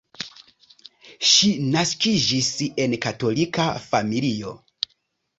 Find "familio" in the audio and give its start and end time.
3.91-4.55